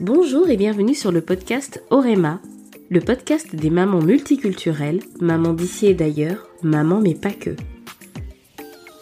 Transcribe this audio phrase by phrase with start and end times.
[0.00, 2.40] Bonjour et bienvenue sur le podcast Orema,
[2.88, 7.56] le podcast des mamans multiculturelles, mamans d'ici et d'ailleurs, mamans mais pas que.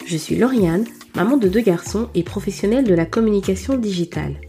[0.07, 0.85] Je suis Lauriane,
[1.15, 4.41] maman de deux garçons et professionnelle de la communication digitale.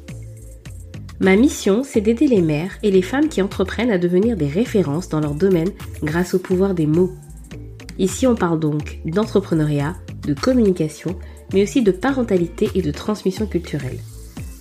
[1.21, 5.11] Ma mission, c'est d'aider les mères et les femmes qui entreprennent à devenir des références
[5.11, 5.73] dans leur domaine
[6.03, 7.13] grâce au pouvoir des mots.
[7.99, 11.15] Ici, on parle donc d'entrepreneuriat, de communication,
[11.53, 13.99] mais aussi de parentalité et de transmission culturelle.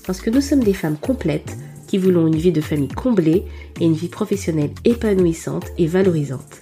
[0.05, 1.55] Parce que nous sommes des femmes complètes
[1.87, 3.45] qui voulons une vie de famille comblée
[3.79, 6.59] et une vie professionnelle épanouissante et valorisante.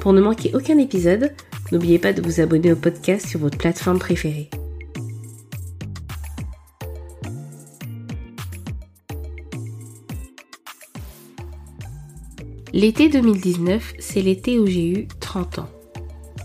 [0.00, 1.32] Pour ne manquer aucun épisode,
[1.70, 4.50] n'oubliez pas de vous abonner au podcast sur votre plateforme préférée.
[12.72, 15.68] L'été 2019, c'est l'été où j'ai eu 30 ans.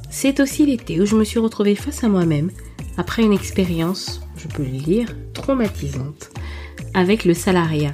[0.09, 2.52] C'est aussi l'été où je me suis retrouvée face à moi-même
[2.97, 6.31] après une expérience, je peux le dire, traumatisante
[6.98, 7.92] avec le salariat.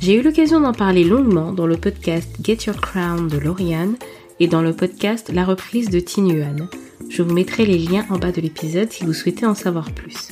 [0.00, 3.94] J'ai eu l'occasion d'en parler longuement dans le podcast Get Your Crown de Lauriane
[4.40, 6.68] et dans le podcast La reprise de Tinuan.
[7.08, 10.30] Je vous mettrai les liens en bas de l'épisode si vous souhaitez en savoir plus.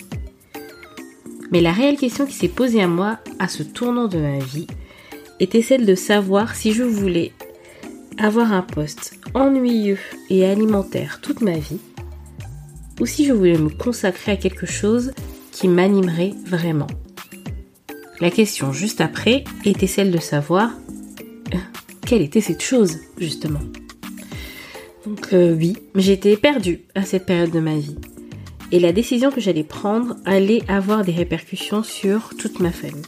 [1.53, 4.67] Mais la réelle question qui s'est posée à moi à ce tournant de ma vie
[5.39, 7.31] était celle de savoir si je voulais
[8.19, 11.79] avoir un poste ennuyeux et alimentaire toute ma vie
[13.01, 15.13] ou si je voulais me consacrer à quelque chose
[15.53, 16.89] qui m'animerait vraiment.
[18.20, 20.70] La question juste après était celle de savoir
[21.53, 21.59] euh,
[22.06, 23.61] quelle était cette chose, justement.
[25.05, 27.98] Donc euh, oui, j'étais perdue à cette période de ma vie.
[28.72, 33.03] Et la décision que j'allais prendre allait avoir des répercussions sur toute ma famille.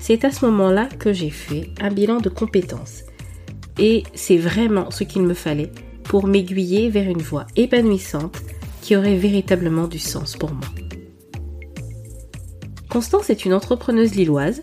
[0.00, 3.04] C'est à ce moment-là que j'ai fait un bilan de compétences.
[3.78, 5.70] Et c'est vraiment ce qu'il me fallait
[6.02, 8.36] pour m'aiguiller vers une voie épanouissante
[8.82, 10.68] qui aurait véritablement du sens pour moi.
[12.88, 14.60] Constance est une entrepreneuse lilloise.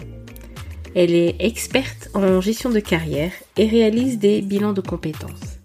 [0.96, 5.60] Elle est experte en gestion de carrière et réalise des bilans de compétences.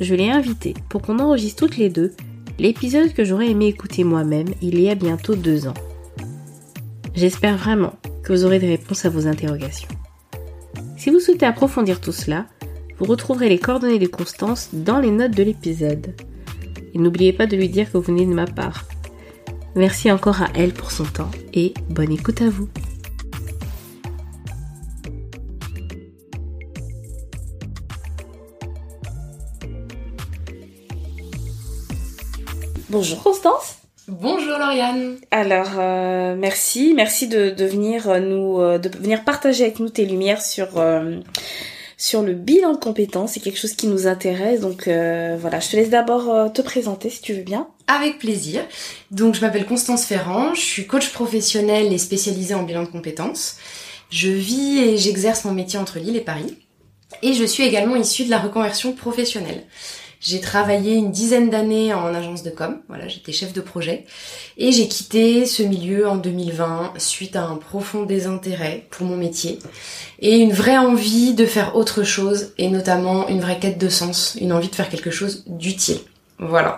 [0.00, 2.12] Je l'ai invitée pour qu'on enregistre toutes les deux
[2.58, 5.74] l'épisode que j'aurais aimé écouter moi-même il y a bientôt deux ans.
[7.14, 9.88] J'espère vraiment que vous aurez des réponses à vos interrogations.
[10.96, 12.46] Si vous souhaitez approfondir tout cela,
[12.98, 16.14] vous retrouverez les coordonnées de Constance dans les notes de l'épisode.
[16.92, 18.84] Et n'oubliez pas de lui dire que vous venez de ma part.
[19.76, 22.68] Merci encore à elle pour son temps et bonne écoute à vous.
[32.90, 33.76] Bonjour Constance.
[34.08, 35.18] Bonjour Lauriane.
[35.30, 40.04] Alors euh, merci, merci de, venir euh, nous euh, de venir partager avec nous tes
[40.04, 40.66] lumières sur
[42.00, 43.32] sur le bilan de compétences.
[43.32, 44.60] C'est quelque chose qui nous intéresse.
[44.60, 47.68] Donc euh, voilà, je te laisse d'abord euh, te présenter si tu veux bien.
[47.86, 48.62] Avec plaisir.
[49.10, 53.58] Donc je m'appelle Constance Ferrand, je suis coach professionnel et spécialisée en bilan de compétences.
[54.08, 56.56] Je vis et j'exerce mon métier entre Lille et Paris.
[57.22, 59.66] Et je suis également issue de la reconversion professionnelle.
[60.20, 64.04] J'ai travaillé une dizaine d'années en agence de com, voilà, j'étais chef de projet,
[64.58, 69.58] et j'ai quitté ce milieu en 2020 suite à un profond désintérêt pour mon métier
[70.18, 74.36] et une vraie envie de faire autre chose, et notamment une vraie quête de sens,
[74.38, 76.00] une envie de faire quelque chose d'utile.
[76.38, 76.76] Voilà.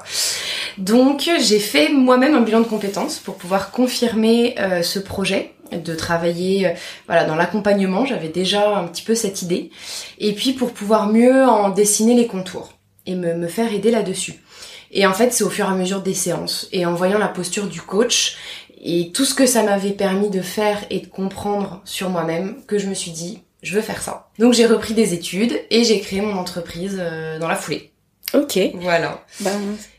[0.78, 5.94] Donc j'ai fait moi-même un bilan de compétences pour pouvoir confirmer euh, ce projet de
[5.97, 6.72] travailler euh,
[7.09, 9.70] voilà dans l'accompagnement, j'avais déjà un petit peu cette idée
[10.19, 12.72] et puis pour pouvoir mieux en dessiner les contours
[13.07, 14.35] et me, faire aider là-dessus.
[14.91, 17.29] Et en fait, c'est au fur et à mesure des séances et en voyant la
[17.29, 18.37] posture du coach
[18.83, 22.79] et tout ce que ça m'avait permis de faire et de comprendre sur moi-même que
[22.79, 24.29] je me suis dit, je veux faire ça.
[24.39, 27.91] Donc j'ai repris des études et j'ai créé mon entreprise euh, dans la foulée.
[28.34, 28.59] Ok.
[28.75, 29.22] Voilà.
[29.41, 29.53] Ben,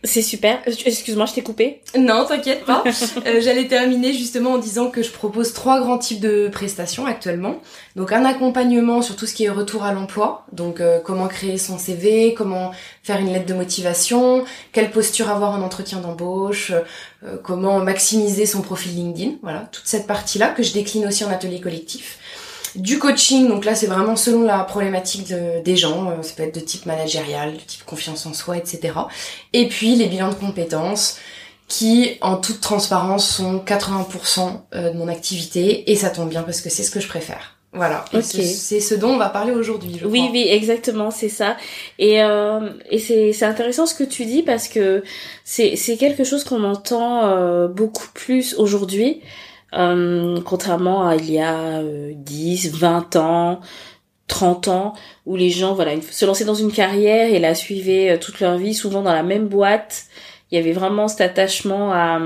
[0.03, 0.59] c'est super.
[0.67, 1.81] Euh, excuse-moi, je t'ai coupé.
[1.97, 2.83] Non, t'inquiète pas.
[3.25, 7.61] Euh, j'allais terminer justement en disant que je propose trois grands types de prestations actuellement.
[7.95, 10.45] Donc un accompagnement sur tout ce qui est retour à l'emploi.
[10.51, 12.72] Donc euh, comment créer son CV, comment
[13.03, 16.73] faire une lettre de motivation, quelle posture avoir en entretien d'embauche,
[17.43, 19.34] comment maximiser son profil LinkedIn.
[19.41, 22.19] Voilà, toute cette partie-là que je décline aussi en atelier collectif
[22.75, 25.34] du coaching, donc là c'est vraiment selon la problématique
[25.64, 28.93] des gens, euh, ça peut être de type managérial, de type confiance en soi, etc.
[29.53, 31.17] Et puis les bilans de compétences
[31.67, 36.61] qui en toute transparence sont 80% euh, de mon activité et ça tombe bien parce
[36.61, 37.58] que c'est ce que je préfère.
[37.75, 39.99] Voilà, c'est ce dont on va parler aujourd'hui.
[40.05, 41.58] Oui, oui, exactement, c'est ça.
[41.97, 45.03] Et, euh, et c'est intéressant ce que tu dis parce que
[45.43, 49.22] c'est quelque chose qu'on entend euh, beaucoup plus aujourd'hui.
[49.73, 53.59] Euh, contrairement à il y a 10, euh, 20 ans,
[54.28, 54.93] 30 ans,
[55.25, 58.58] où les gens voilà se lançaient dans une carrière et la suivaient euh, toute leur
[58.58, 60.05] vie, souvent dans la même boîte.
[60.52, 62.20] Il y avait vraiment cet attachement à,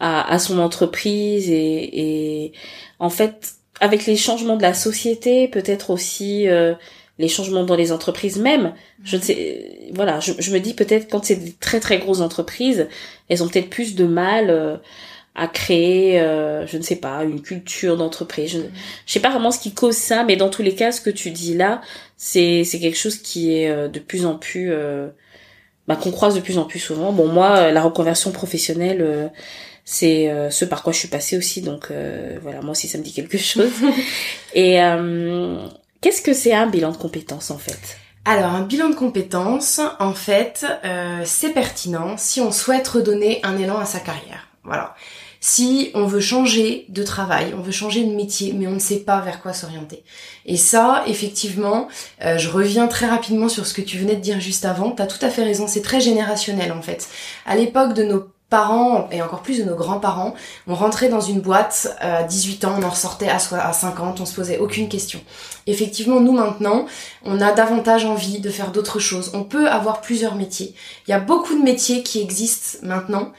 [0.00, 2.52] à, à son entreprise et, et
[2.98, 6.74] en fait avec les changements de la société, peut-être aussi euh,
[7.18, 8.74] les changements dans les entreprises même.
[9.04, 12.20] Je ne sais, voilà, je, je me dis peut-être quand c'est des très très grosses
[12.20, 12.88] entreprises,
[13.28, 14.76] elles ont peut-être plus de mal euh,
[15.36, 18.50] à créer, euh, je ne sais pas, une culture d'entreprise.
[18.52, 18.58] Je,
[19.06, 21.10] je sais pas vraiment ce qui cause ça, mais dans tous les cas, ce que
[21.10, 21.80] tu dis là,
[22.16, 24.72] c'est c'est quelque chose qui est de plus en plus,
[25.86, 27.12] bah, qu'on croise de plus en plus souvent.
[27.12, 29.30] Bon, moi, la reconversion professionnelle
[29.88, 31.62] c'est euh, ce par quoi je suis passée aussi.
[31.62, 33.72] Donc euh, voilà moi aussi ça me dit quelque chose.
[34.54, 35.64] Et euh,
[36.02, 37.96] qu'est-ce que c'est un bilan de compétences en fait?
[38.26, 40.66] Alors un bilan de compétences en fait
[41.24, 44.48] c'est pertinent si on souhaite redonner un élan à sa carrière.
[44.64, 44.94] Voilà
[45.48, 48.98] si on veut changer de travail, on veut changer de métier, mais on ne sait
[48.98, 50.02] pas vers quoi s'orienter.
[50.44, 51.86] Et ça, effectivement,
[52.20, 55.06] je reviens très rapidement sur ce que tu venais de dire juste avant, tu as
[55.06, 57.06] tout à fait raison, c'est très générationnel en fait.
[57.46, 60.34] À l'époque de nos parents et encore plus de nos grands-parents,
[60.66, 64.26] on rentrait dans une boîte à 18 ans, on en ressortait à, à 50, on
[64.26, 65.20] se posait aucune question.
[65.68, 66.86] Effectivement, nous maintenant,
[67.24, 69.30] on a davantage envie de faire d'autres choses.
[69.32, 70.74] On peut avoir plusieurs métiers.
[71.06, 73.32] Il y a beaucoup de métiers qui existent maintenant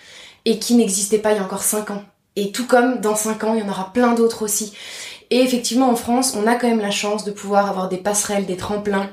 [0.48, 2.04] et qui n'existaient pas il y a encore 5 ans.
[2.38, 4.72] Et tout comme dans 5 ans, il y en aura plein d'autres aussi.
[5.30, 8.46] Et effectivement, en France, on a quand même la chance de pouvoir avoir des passerelles,
[8.46, 9.10] des tremplins,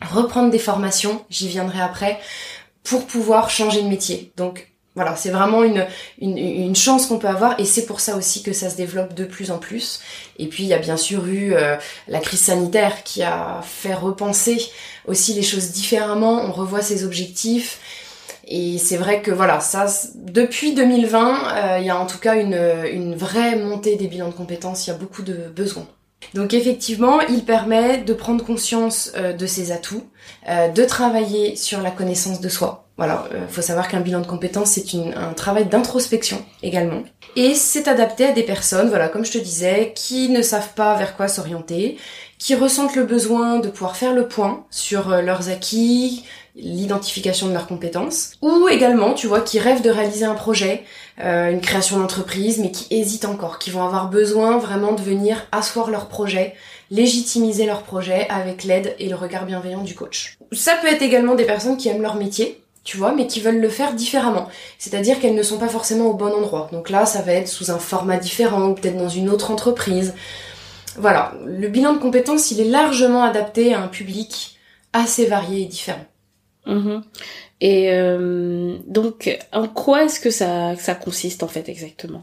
[0.00, 2.18] reprendre des formations, j'y viendrai après,
[2.82, 4.32] pour pouvoir changer de métier.
[4.38, 5.86] Donc voilà, c'est vraiment une,
[6.18, 9.26] une, chance qu'on peut avoir et c'est pour ça aussi que ça se développe de
[9.26, 10.00] plus en plus.
[10.38, 11.76] Et puis il y a bien sûr eu euh,
[12.08, 14.66] la crise sanitaire qui a fait repenser
[15.06, 17.80] aussi les choses différemment, on revoit ses objectifs.
[18.50, 19.86] Et c'est vrai que voilà, ça,
[20.16, 22.60] depuis 2020, euh, il y a en tout cas une,
[22.92, 25.86] une vraie montée des bilans de compétences, il y a beaucoup de besoins.
[26.34, 30.04] Donc effectivement, il permet de prendre conscience euh, de ses atouts,
[30.46, 34.26] de travailler sur la connaissance de soi, voilà, il euh, faut savoir qu'un bilan de
[34.26, 34.84] compétences, c'est
[35.16, 37.02] un travail d'introspection également.
[37.34, 40.98] Et c'est adapté à des personnes, voilà, comme je te disais, qui ne savent pas
[40.98, 41.96] vers quoi s'orienter,
[42.36, 46.26] qui ressentent le besoin de pouvoir faire le point sur euh, leurs acquis,
[46.56, 50.84] l'identification de leurs compétences, ou également, tu vois, qui rêvent de réaliser un projet,
[51.20, 55.46] euh, une création d'entreprise, mais qui hésitent encore, qui vont avoir besoin vraiment de venir
[55.52, 56.54] asseoir leur projet,
[56.90, 60.36] légitimiser leur projet avec l'aide et le regard bienveillant du coach.
[60.52, 63.60] Ça peut être également des personnes qui aiment leur métier, tu vois, mais qui veulent
[63.60, 64.48] le faire différemment.
[64.78, 66.68] C'est-à-dire qu'elles ne sont pas forcément au bon endroit.
[66.72, 70.14] Donc là, ça va être sous un format différent, peut-être dans une autre entreprise.
[70.96, 74.58] Voilà, le bilan de compétences, il est largement adapté à un public
[74.92, 76.04] assez varié et différent.
[76.66, 77.02] Mhm.
[77.60, 82.22] Et euh, donc, en quoi est-ce que ça, ça consiste en fait exactement?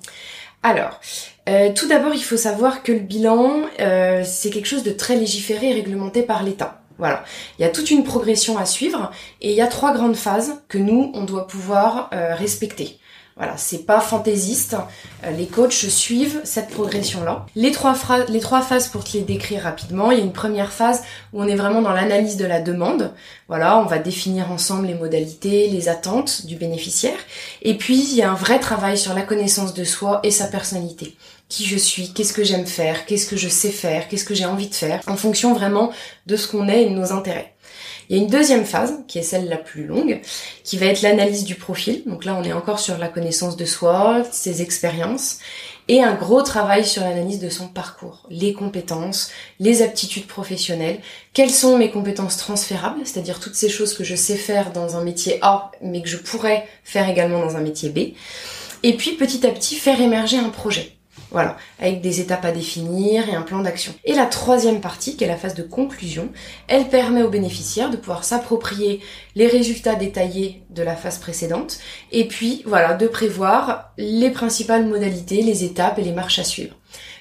[0.63, 1.00] Alors,
[1.48, 5.16] euh, tout d'abord, il faut savoir que le bilan, euh, c'est quelque chose de très
[5.16, 6.81] légiféré et réglementé par l'État.
[6.98, 7.24] Voilà,
[7.60, 9.12] il y a toute une progression à suivre
[9.42, 12.98] et il y a trois grandes phases que nous on doit pouvoir respecter.
[13.38, 14.75] Voilà, c'est pas fantaisiste.
[15.24, 17.45] Euh, les coachs suivent cette progression-là.
[17.56, 17.95] Les trois,
[18.30, 20.12] les trois phases pour te les décrire rapidement.
[20.12, 21.04] Il y a une première phase
[21.34, 23.13] où on est vraiment dans l'analyse de la demande.
[23.48, 27.18] Voilà, on va définir ensemble les modalités, les attentes du bénéficiaire.
[27.62, 30.48] Et puis, il y a un vrai travail sur la connaissance de soi et sa
[30.48, 31.16] personnalité
[31.50, 34.45] qui je suis, qu'est-ce que j'aime faire, qu'est-ce que je sais faire, qu'est-ce que j'ai
[34.45, 35.92] envie de faire, en fonction vraiment
[36.25, 37.54] de ce qu'on est et de nos intérêts.
[38.09, 40.21] Il y a une deuxième phase, qui est celle la plus longue,
[40.63, 42.03] qui va être l'analyse du profil.
[42.05, 45.39] Donc là, on est encore sur la connaissance de soi, ses expériences,
[45.89, 51.00] et un gros travail sur l'analyse de son parcours, les compétences, les aptitudes professionnelles,
[51.34, 55.03] quelles sont mes compétences transférables, c'est-à-dire toutes ces choses que je sais faire dans un
[55.03, 58.13] métier A, mais que je pourrais faire également dans un métier B.
[58.84, 60.97] Et puis petit à petit faire émerger un projet.
[61.29, 63.93] Voilà, avec des étapes à définir et un plan d'action.
[64.05, 66.29] Et la troisième partie, qui est la phase de conclusion,
[66.69, 69.01] elle permet aux bénéficiaires de pouvoir s'approprier
[69.36, 71.79] les résultats détaillés de la phase précédente,
[72.13, 76.75] et puis voilà, de prévoir les principales modalités, les étapes et les marches à suivre.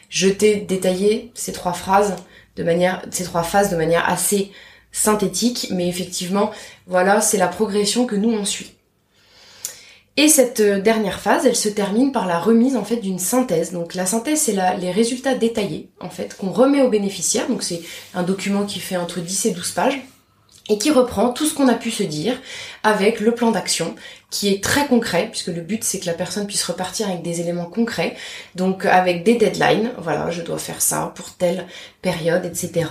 [0.08, 2.14] Je t'ai détaillé ces trois phrases
[2.54, 4.52] de manière, ces trois phases de manière assez
[4.92, 6.52] synthétique, mais effectivement,
[6.86, 8.75] voilà, c'est la progression que nous on suit.
[10.18, 13.72] Et cette euh, dernière phase, elle se termine par la remise en fait d'une synthèse.
[13.72, 17.48] Donc la synthèse, c'est les résultats détaillés en fait qu'on remet aux bénéficiaires.
[17.48, 17.82] Donc c'est
[18.14, 20.00] un document qui fait entre 10 et 12 pages
[20.68, 22.40] et qui reprend tout ce qu'on a pu se dire
[22.82, 23.94] avec le plan d'action
[24.30, 27.40] qui est très concret puisque le but c'est que la personne puisse repartir avec des
[27.40, 28.16] éléments concrets.
[28.54, 31.66] Donc avec des deadlines voilà je dois faire ça pour telle
[32.02, 32.90] période etc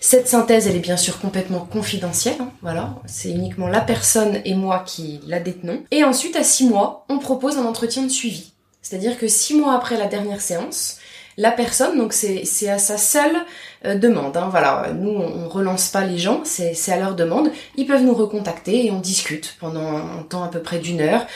[0.00, 2.94] cette synthèse elle est bien sûr complètement confidentielle hein, voilà.
[3.06, 5.82] C'est uniquement la personne et moi qui la détenons.
[5.90, 8.52] Et ensuite à six mois on propose un entretien de suivi.
[8.82, 10.98] C'est à dire que six mois après la dernière séance
[11.36, 13.36] la personne, donc c'est à sa seule
[13.84, 14.36] euh, demande.
[14.36, 14.48] Hein.
[14.50, 17.50] Voilà, nous on, relance pas les gens, c'est à leur demande.
[17.76, 21.26] Ils peuvent nous recontacter et on discute pendant un temps à peu près d'une heure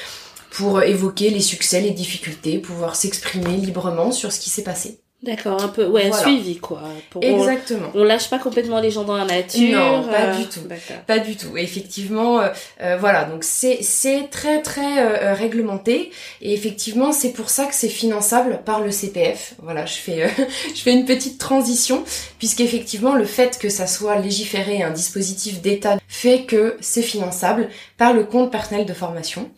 [0.50, 5.03] pour évoquer les succès, les difficultés, pouvoir s'exprimer librement sur ce qui s'est passé.
[5.24, 6.82] D'accord, un peu, ouais, suivi quoi.
[7.22, 7.88] Exactement.
[7.94, 9.74] On, lâche pas complètement les gens dans la nature.
[9.74, 10.60] Non, pas euh, du tout.
[11.06, 11.56] Pas du tout.
[11.56, 12.48] Effectivement, euh,
[12.82, 16.10] euh, voilà, donc c'est c'est très très réglementé
[16.42, 19.54] et effectivement c'est pour ça que c'est finançable par le CPF.
[19.62, 20.28] Voilà, je fais
[20.74, 22.04] je fais une petite transition
[22.38, 28.12] puisqu'effectivement le fait que ça soit légiféré un dispositif d'État fait que c'est finançable par
[28.12, 29.50] le compte personnel de formation.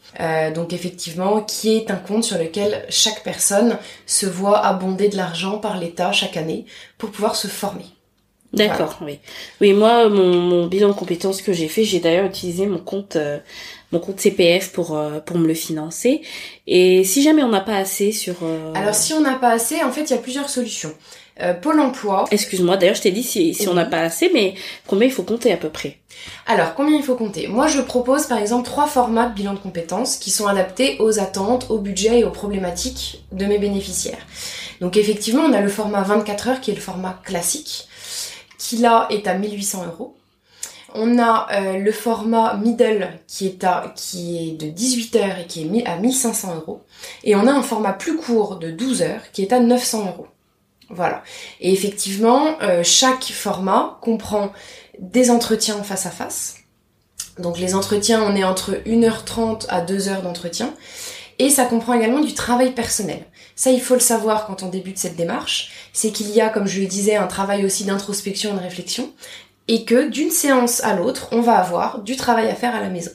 [0.55, 5.56] donc effectivement, qui est un compte sur lequel chaque personne se voit abonder de l'argent
[5.59, 6.67] par l'État chaque année
[6.99, 7.85] pour pouvoir se former.
[8.53, 9.19] D'accord, oui.
[9.61, 13.39] Oui, moi, mon, bilan de compétences que j'ai fait, j'ai d'ailleurs utilisé mon compte, euh,
[13.93, 16.23] mon compte CPF pour euh, pour me le financer.
[16.67, 18.37] Et si jamais on n'a pas assez sur.
[18.43, 20.95] Euh, Alors, si on n'a pas assez, en fait, il y a plusieurs solutions.
[21.63, 22.25] Pôle Emploi.
[22.31, 24.55] Excuse-moi, d'ailleurs, je t'ai dit si, si on n'a pas assez, mais
[24.87, 25.99] combien il faut compter à peu près?
[26.47, 27.47] Alors, combien il faut compter?
[27.49, 31.19] Moi, je propose par exemple trois formats de bilan de compétences qui sont adaptés aux
[31.19, 34.27] attentes, au budget et aux problématiques de mes bénéficiaires.
[34.81, 37.89] Donc effectivement, on a le format 24 heures qui est le format classique,
[38.59, 40.15] qui là est à 1800 euros.
[40.95, 45.47] On a euh, le format middle qui est, à, qui est de 18 heures et
[45.47, 46.81] qui est à 1500 euros.
[47.23, 50.27] Et on a un format plus court de 12 heures qui est à 900 euros.
[50.89, 51.23] Voilà.
[51.61, 54.53] Et effectivement, euh, chaque format comprend
[54.99, 56.57] des entretiens face à face.
[57.39, 60.73] Donc les entretiens, on est entre 1h30 à 2h d'entretien.
[61.39, 63.27] Et ça comprend également du travail personnel.
[63.57, 65.71] Ça, il faut le savoir quand on débute cette démarche.
[65.93, 69.13] C'est qu'il y a, comme je le disais, un travail aussi d'introspection et de réflexion.
[69.69, 72.89] Et que d'une séance à l'autre, on va avoir du travail à faire à la
[72.89, 73.11] maison.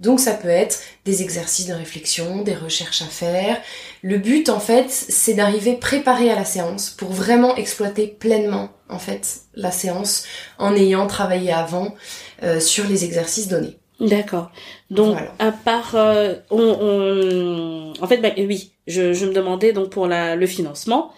[0.00, 3.60] Donc ça peut être des exercices de réflexion, des recherches à faire.
[4.02, 8.98] Le but en fait, c'est d'arriver préparé à la séance pour vraiment exploiter pleinement en
[8.98, 10.24] fait la séance
[10.58, 11.94] en ayant travaillé avant
[12.42, 13.76] euh, sur les exercices donnés.
[14.00, 14.50] D'accord.
[14.90, 20.06] Donc à part, euh, on, en fait, bah, oui, je, je me demandais donc pour
[20.06, 21.12] la, le financement,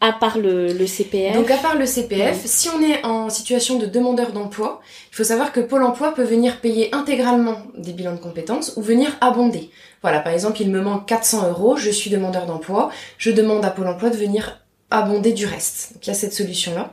[0.00, 1.34] à part le, le CPF.
[1.34, 5.24] Donc à part le CPF, si on est en situation de demandeur d'emploi, il faut
[5.24, 9.70] savoir que Pôle Emploi peut venir payer intégralement des bilans de compétences ou venir abonder.
[10.02, 13.70] Voilà, par exemple, il me manque 400 euros, je suis demandeur d'emploi, je demande à
[13.70, 14.60] Pôle Emploi de venir
[14.90, 15.94] abonder du reste.
[15.94, 16.92] Donc il y a cette solution-là.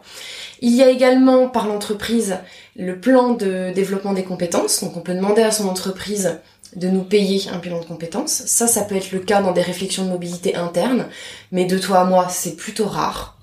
[0.61, 2.37] Il y a également par l'entreprise
[2.75, 4.83] le plan de développement des compétences.
[4.83, 6.39] Donc on peut demander à son entreprise
[6.75, 8.43] de nous payer un bilan de compétences.
[8.45, 11.07] Ça, ça peut être le cas dans des réflexions de mobilité interne,
[11.51, 13.37] mais de toi à moi, c'est plutôt rare.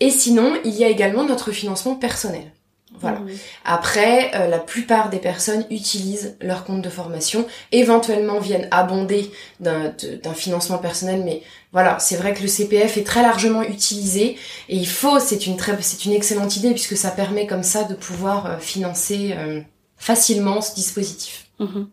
[0.00, 2.52] Et sinon, il y a également notre financement personnel.
[3.00, 3.20] Voilà.
[3.20, 3.30] Mmh.
[3.64, 9.30] Après, euh, la plupart des personnes utilisent leur compte de formation, éventuellement viennent abonder
[9.60, 9.94] d'un
[10.34, 11.42] financement personnel, mais
[11.72, 14.36] voilà, c'est vrai que le CPF est très largement utilisé
[14.68, 17.84] et il faut, c'est une très, c'est une excellente idée puisque ça permet comme ça
[17.84, 19.60] de pouvoir euh, financer euh,
[19.96, 21.46] facilement ce dispositif.
[21.58, 21.84] Mmh.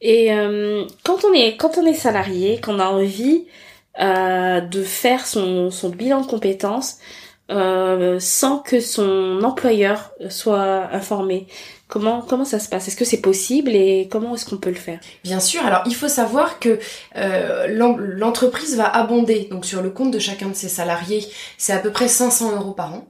[0.00, 0.30] Et
[1.04, 3.44] quand on est quand on est salarié, qu'on a envie
[3.98, 6.98] de faire son, son bilan de compétences,
[7.50, 11.46] euh, sans que son employeur soit informé.
[11.88, 12.88] Comment comment ça se passe?
[12.88, 14.98] Est-ce que c'est possible et comment est-ce qu'on peut le faire?
[15.24, 15.62] Bien sûr.
[15.66, 16.78] Alors il faut savoir que
[17.16, 21.26] euh, l'entreprise va abonder donc sur le compte de chacun de ses salariés,
[21.58, 23.08] c'est à peu près 500 euros par an,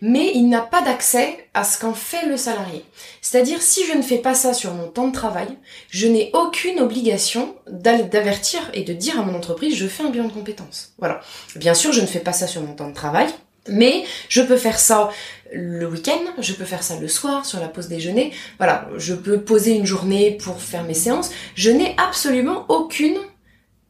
[0.00, 2.84] mais il n'a pas d'accès à ce qu'en fait le salarié.
[3.22, 5.56] C'est-à-dire si je ne fais pas ça sur mon temps de travail,
[5.90, 10.26] je n'ai aucune obligation d'avertir et de dire à mon entreprise je fais un bilan
[10.26, 10.94] de compétences.
[10.98, 11.20] Voilà.
[11.54, 13.28] Bien sûr, je ne fais pas ça sur mon temps de travail.
[13.68, 15.10] Mais je peux faire ça
[15.52, 18.32] le week-end, je peux faire ça le soir sur la pause déjeuner.
[18.58, 21.30] Voilà, je peux poser une journée pour faire mes séances.
[21.54, 23.18] Je n'ai absolument aucune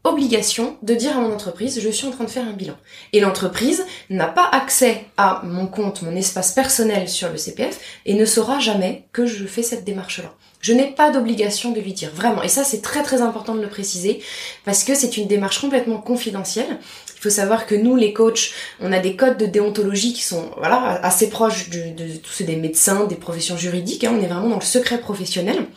[0.05, 2.77] obligation de dire à mon entreprise je suis en train de faire un bilan.
[3.15, 8.15] Et l'entreprise n'a pas accès à mon compte, mon espace personnel sur le CPF et
[8.15, 10.35] ne saura jamais que je fais cette démarche-là.
[10.65, 12.43] Je n'ai pas d'obligation de lui dire, vraiment.
[12.43, 14.23] Et ça, c'est très très important de le préciser,
[14.65, 16.79] parce que c'est une démarche complètement confidentielle.
[17.25, 21.01] Faut savoir que nous, les coachs, on a des codes de déontologie qui sont voilà
[21.03, 24.05] assez proches de, de tous ceux des médecins, des professions juridiques.
[24.05, 24.15] Hein.
[24.15, 25.69] On est vraiment dans le secret professionnel.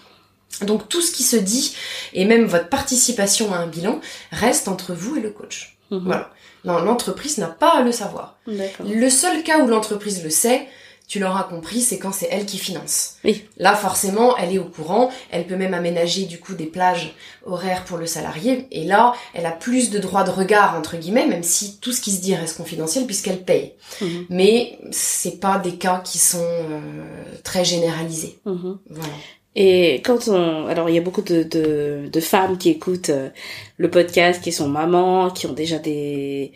[0.63, 1.73] Donc tout ce qui se dit,
[2.11, 4.01] et même votre participation à un bilan,
[4.33, 5.77] reste entre vous et le coach.
[5.89, 6.01] Mhm.
[6.03, 6.31] Voilà.
[6.65, 8.35] L'entreprise n'a pas à le savoir.
[8.45, 10.67] Le seul cas où l'entreprise le sait,
[11.07, 13.15] tu l'auras compris, c'est quand c'est elle qui finance.
[13.23, 13.45] Oui.
[13.57, 17.85] Là, forcément, elle est au courant, elle peut même aménager du coup des plages horaires
[17.85, 21.43] pour le salarié, et là, elle a plus de droits de regard, entre guillemets, même
[21.43, 23.73] si tout ce qui se dit reste confidentiel puisqu'elle paye.
[24.01, 24.25] Mhm.
[24.29, 26.79] Mais c'est pas des cas qui sont euh,
[27.43, 28.39] très généralisés.
[28.45, 28.77] Mhm.
[28.89, 29.13] Voilà.
[29.55, 33.29] Et quand on, alors il y a beaucoup de, de, de femmes qui écoutent euh,
[33.77, 36.51] le podcast, qui sont mamans, qui ont déjà des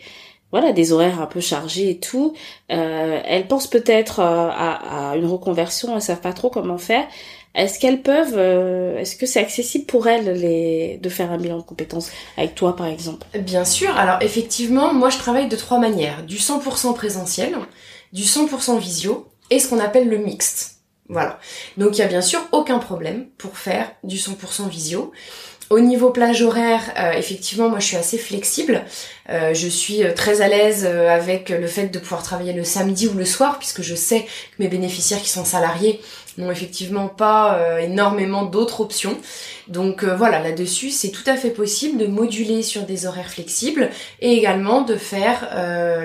[0.52, 2.34] voilà des horaires un peu chargés et tout,
[2.70, 7.04] euh, elles pensent peut-être euh, à, à, une reconversion, elles savent pas trop comment faire.
[7.54, 11.56] est-ce qu'elles peuvent, euh, est-ce que c'est accessible pour elles les, de faire un bilan
[11.56, 13.26] de compétences avec toi par exemple?
[13.38, 13.96] Bien sûr.
[13.96, 17.56] Alors effectivement, moi je travaille de trois manières du 100% présentiel,
[18.12, 20.81] du 100% visio et ce qu'on appelle le mixte.
[21.12, 21.38] Voilà.
[21.76, 25.12] Donc il y a bien sûr aucun problème pour faire du 100% visio.
[25.68, 28.84] Au niveau plage horaire, euh, effectivement, moi je suis assez flexible.
[29.28, 33.08] Euh, je suis euh, très à l'aise avec le fait de pouvoir travailler le samedi
[33.08, 36.00] ou le soir, puisque je sais que mes bénéficiaires qui sont salariés
[36.38, 39.18] n'ont effectivement pas énormément d'autres options.
[39.68, 43.90] Donc voilà, là-dessus, c'est tout à fait possible de moduler sur des horaires flexibles
[44.20, 45.50] et également de faire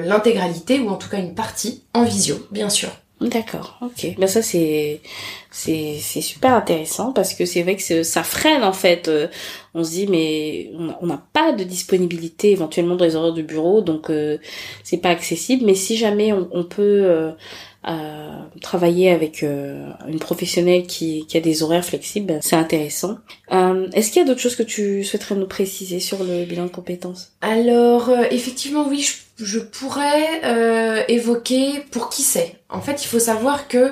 [0.05, 2.89] l'intégralité ou en tout cas une partie en visio, bien sûr.
[3.19, 4.15] D'accord, ok.
[4.19, 5.01] Ben ça c'est
[5.49, 9.07] c'est c'est super intéressant parce que c'est vrai que ça freine en fait.
[9.07, 9.27] Euh,
[9.73, 10.69] on se dit mais
[11.01, 14.37] on n'a pas de disponibilité éventuellement dans les horaires de bureau donc euh,
[14.83, 15.65] c'est pas accessible.
[15.65, 17.33] Mais si jamais on, peut
[17.87, 23.17] euh, travailler avec une professionnelle qui, qui a des horaires flexibles, ben, c'est intéressant.
[23.49, 26.71] Est-ce qu'il y a d'autres choses que tu souhaiterais nous préciser sur le bilan de
[26.71, 27.31] compétences?
[27.41, 32.55] Alors effectivement oui, je je pourrais euh, évoquer pour qui c'est.
[32.69, 33.91] En fait, il faut savoir que euh,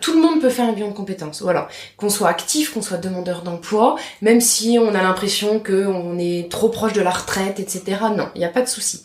[0.00, 1.40] tout le monde peut faire un bilan de compétences.
[1.42, 6.50] Voilà, qu'on soit actif, qu'on soit demandeur d'emploi, même si on a l'impression qu'on est
[6.50, 7.82] trop proche de la retraite, etc.
[8.16, 9.04] Non, il n'y a pas de souci.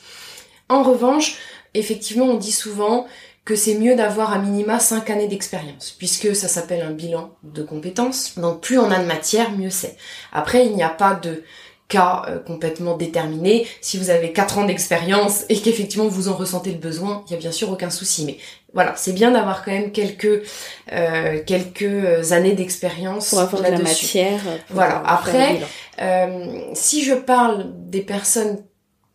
[0.67, 1.37] En revanche,
[1.75, 3.05] effectivement, on dit souvent
[3.45, 7.63] que c'est mieux d'avoir à minima 5 années d'expérience, puisque ça s'appelle un bilan de
[7.63, 8.37] compétences.
[8.37, 9.95] Donc plus on a de matière, mieux c'est.
[10.33, 11.43] Après, il n'y a pas de
[11.87, 13.67] cas euh, complètement déterminé.
[13.81, 17.35] Si vous avez 4 ans d'expérience et qu'effectivement vous en ressentez le besoin, il y
[17.35, 18.25] a bien sûr aucun souci.
[18.25, 18.37] Mais
[18.73, 20.43] voilà, c'est bien d'avoir quand même quelques
[20.91, 24.41] euh, quelques années d'expérience pour avoir de la matière.
[24.69, 25.01] Voilà.
[25.05, 25.61] Après,
[26.01, 28.57] euh, si je parle des personnes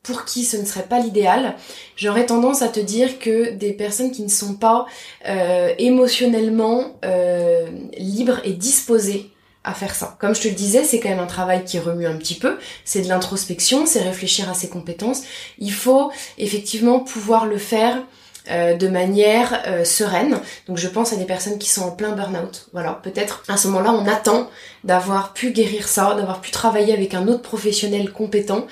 [0.03, 1.55] pour qui ce ne serait pas l'idéal,
[1.97, 4.87] j'aurais tendance à te dire que des personnes qui ne sont pas
[5.29, 9.31] euh, émotionnellement euh, libres et disposées
[9.65, 10.17] à faire ça.
[10.21, 12.59] Comme je te le disais, c'est quand même un travail qui remue un petit peu,
[12.85, 15.23] c'est de l'introspection, c'est réfléchir à ses compétences.
[15.59, 18.03] Il faut effectivement pouvoir le faire
[18.51, 20.41] euh, de manière euh, sereine.
[20.67, 22.67] Donc je pense à des personnes qui sont en plein burn-out.
[22.73, 24.51] Voilà, peut-être à ce moment-là, on attend
[24.83, 28.67] d'avoir pu guérir ça, d'avoir pu travailler avec un autre professionnel compétent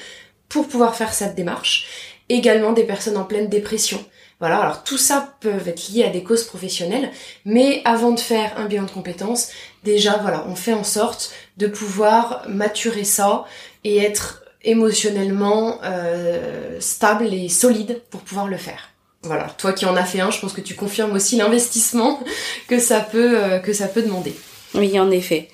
[0.48, 1.86] pour pouvoir faire cette démarche.
[2.28, 4.04] Également des personnes en pleine dépression.
[4.40, 7.10] Voilà, alors tout ça peut être lié à des causes professionnelles,
[7.44, 9.50] mais avant de faire un bilan de compétences,
[9.84, 13.44] déjà voilà, on fait en sorte de pouvoir maturer ça
[13.84, 18.90] et être émotionnellement euh, stable et solide pour pouvoir le faire.
[19.22, 22.20] Voilà, toi qui en as fait un, je pense que tu confirmes aussi l'investissement
[22.68, 24.34] que ça peut euh, que ça peut demander.
[24.74, 25.48] Oui, en effet.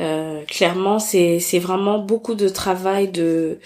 [0.00, 3.58] Euh, clairement, c'est c'est vraiment beaucoup de travail de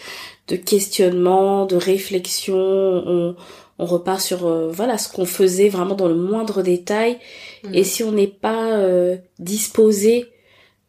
[0.49, 2.57] de questionnement, de réflexion.
[2.57, 3.37] On,
[3.83, 7.19] on repart sur euh, voilà ce qu'on faisait vraiment dans le moindre détail
[7.65, 7.75] mm.
[7.75, 10.31] et si on n'est pas euh, disposé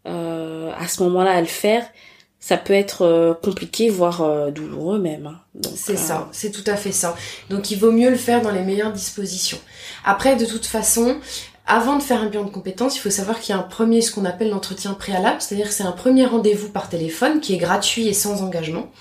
[0.07, 1.85] euh, à ce moment-là à le faire
[2.39, 5.69] ça peut être compliqué voire douloureux même hein.
[5.75, 7.15] c'est ça c'est tout à fait ça
[7.49, 9.59] donc il vaut mieux le faire dans les meilleures dispositions
[10.03, 11.15] après de toute façon
[11.65, 14.01] avant de faire un bilan de compétences, il faut savoir qu'il y a un premier,
[14.01, 18.07] ce qu'on appelle l'entretien préalable, c'est-à-dire c'est un premier rendez-vous par téléphone qui est gratuit
[18.07, 18.91] et sans engagement.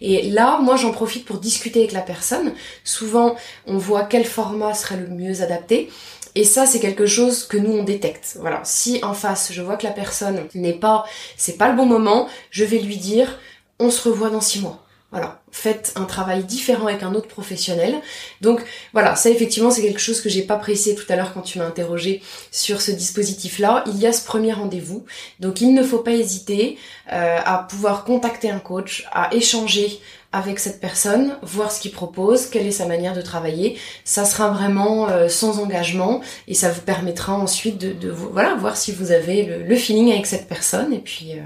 [0.00, 2.52] Et là, moi, j'en profite pour discuter avec la personne.
[2.84, 5.90] Souvent, on voit quel format serait le mieux adapté.
[6.34, 8.36] Et ça, c'est quelque chose que nous, on détecte.
[8.40, 8.60] Voilà.
[8.64, 11.04] Si en face, je vois que la personne n'est pas,
[11.36, 13.38] c'est pas le bon moment, je vais lui dire,
[13.78, 14.85] on se revoit dans six mois.
[15.12, 17.94] Voilà, faites un travail différent avec un autre professionnel.
[18.40, 18.60] Donc
[18.92, 21.60] voilà, ça effectivement c'est quelque chose que j'ai pas précisé tout à l'heure quand tu
[21.60, 23.84] m'as interrogé sur ce dispositif-là.
[23.86, 25.04] Il y a ce premier rendez-vous,
[25.38, 26.76] donc il ne faut pas hésiter
[27.12, 30.00] euh, à pouvoir contacter un coach, à échanger
[30.32, 33.78] avec cette personne, voir ce qu'il propose, quelle est sa manière de travailler.
[34.04, 38.90] Ça sera vraiment euh, sans engagement et ça vous permettra ensuite de, voilà voir si
[38.90, 41.42] vous avez le, feeling avec cette personne et puis euh,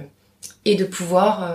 [0.64, 1.54] et de pouvoir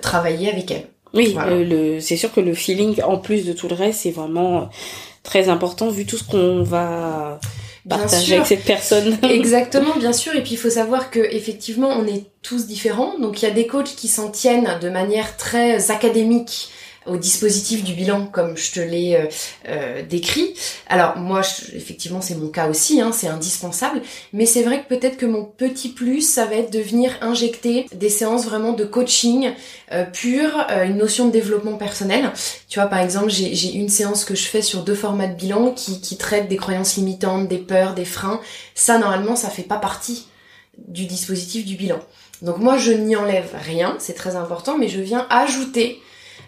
[0.00, 0.88] travailler avec elle.
[1.14, 4.10] Oui, euh, le, c'est sûr que le feeling, en plus de tout le reste, c'est
[4.10, 4.64] vraiment euh,
[5.22, 7.40] très important vu tout ce qu'on va
[7.88, 9.18] partager avec cette personne.
[9.22, 10.34] Exactement, bien sûr.
[10.36, 13.18] Et puis il faut savoir que effectivement, on est tous différents.
[13.18, 16.70] Donc il y a des coachs qui s'en tiennent de manière très académique
[17.08, 19.26] au dispositif du bilan comme je te l'ai euh,
[19.68, 20.54] euh, décrit.
[20.88, 21.42] Alors moi,
[21.74, 25.44] effectivement, c'est mon cas aussi, hein, c'est indispensable, mais c'est vrai que peut-être que mon
[25.44, 29.52] petit plus, ça va être de venir injecter des séances vraiment de coaching
[29.92, 32.32] euh, pur, une notion de développement personnel.
[32.68, 35.72] Tu vois, par exemple, j'ai une séance que je fais sur deux formats de bilan
[35.72, 38.40] qui, qui traitent des croyances limitantes, des peurs, des freins.
[38.74, 40.26] Ça, normalement, ça fait pas partie
[40.86, 41.98] du dispositif du bilan.
[42.42, 46.00] Donc moi, je n'y enlève rien, c'est très important, mais je viens ajouter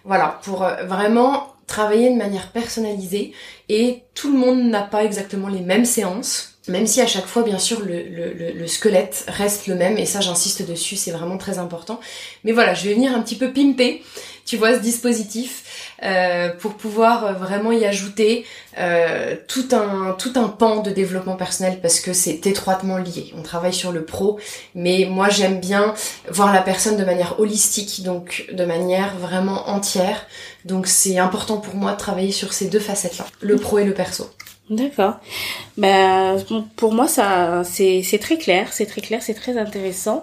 [0.04, 3.32] voilà, pour euh, vraiment travailler de manière personnalisée
[3.68, 6.58] et tout le monde n'a pas exactement les mêmes séances.
[6.68, 10.06] même si à chaque fois, bien sûr, le, le, le squelette reste le même, et
[10.06, 12.00] ça j'insiste dessus, c'est vraiment très important.
[12.44, 14.02] Mais voilà, je vais venir un petit peu pimper,
[14.44, 15.64] tu vois, ce dispositif,
[16.02, 18.46] euh, pour pouvoir vraiment y ajouter
[18.78, 23.32] euh, tout, un, tout un pan de développement personnel, parce que c'est étroitement lié.
[23.36, 24.38] On travaille sur le pro,
[24.74, 25.94] mais moi j'aime bien
[26.28, 30.26] voir la personne de manière holistique, donc de manière vraiment entière.
[30.64, 33.94] Donc c'est important pour moi de travailler sur ces deux facettes-là, le pro et le
[33.94, 34.30] perso.
[34.70, 35.18] D'accord.
[35.76, 36.36] Ben,
[36.76, 40.22] pour moi, ça, c'est, c'est très clair, c'est très clair, c'est très intéressant.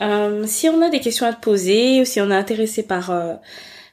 [0.00, 3.10] Euh, si on a des questions à te poser ou si on est intéressé par
[3.10, 3.34] euh,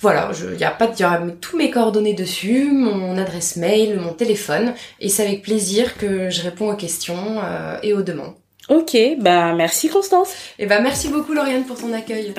[0.00, 4.14] Voilà, il y a pas, y a tous mes coordonnées dessus, mon adresse mail, mon
[4.14, 8.32] téléphone, et c'est avec plaisir que je réponds aux questions euh, et aux demandes.
[8.68, 10.30] Ok, bah merci Constance.
[10.58, 12.34] Et bah merci beaucoup Lauriane pour ton accueil.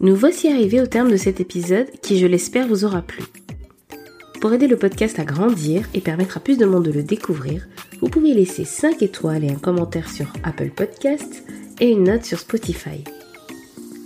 [0.00, 3.24] Nous voici arrivés au terme de cet épisode qui, je l'espère, vous aura plu.
[4.40, 7.66] Pour aider le podcast à grandir et permettre à plus de monde de le découvrir,
[8.00, 11.42] vous pouvez laisser 5 étoiles et un commentaire sur Apple Podcasts
[11.80, 13.02] et une note sur Spotify.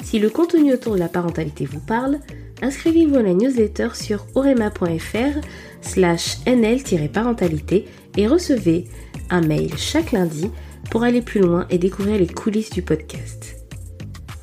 [0.02, 2.18] Si le contenu autour de la parentalité vous parle,
[2.62, 5.38] inscrivez-vous à la newsletter sur orema.fr
[5.82, 8.86] slash nl-parentalité et recevez
[9.28, 10.50] un mail chaque lundi
[10.90, 13.56] pour aller plus loin et découvrir les coulisses du podcast.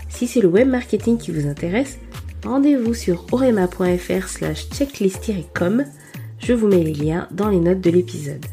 [0.07, 1.97] Si c'est le web marketing qui vous intéresse,
[2.43, 4.67] rendez-vous sur orema.fr slash.
[6.39, 8.45] Je vous mets les liens dans les notes de l'épisode.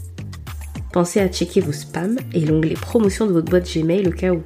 [0.93, 4.43] Pensez à checker vos spams et l'onglet promotion de votre boîte Gmail au cas où.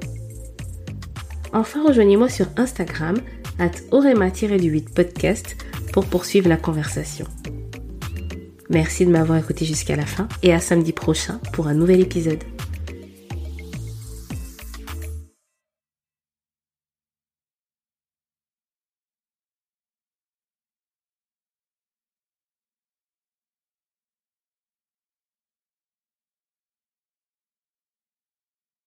[1.52, 3.16] Enfin, rejoignez-moi sur Instagram
[3.58, 5.56] at orema-du8 podcast
[5.92, 7.26] pour poursuivre la conversation.
[8.68, 12.44] Merci de m'avoir écouté jusqu'à la fin et à samedi prochain pour un nouvel épisode.